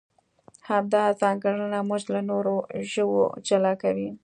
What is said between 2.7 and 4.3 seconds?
ژوو جلا کوي.